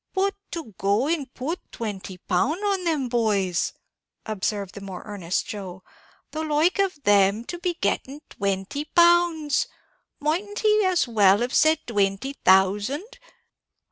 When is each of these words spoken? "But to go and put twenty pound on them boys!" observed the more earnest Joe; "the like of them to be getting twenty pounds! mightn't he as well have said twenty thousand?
"But 0.15 0.33
to 0.53 0.73
go 0.79 1.07
and 1.07 1.31
put 1.31 1.59
twenty 1.71 2.17
pound 2.17 2.63
on 2.65 2.85
them 2.85 3.07
boys!" 3.07 3.73
observed 4.25 4.73
the 4.73 4.81
more 4.81 5.03
earnest 5.05 5.45
Joe; 5.45 5.83
"the 6.31 6.43
like 6.43 6.79
of 6.79 7.03
them 7.03 7.45
to 7.45 7.59
be 7.59 7.75
getting 7.81 8.21
twenty 8.27 8.85
pounds! 8.85 9.67
mightn't 10.19 10.57
he 10.61 10.83
as 10.85 11.07
well 11.07 11.41
have 11.41 11.53
said 11.53 11.81
twenty 11.85 12.33
thousand? 12.33 13.19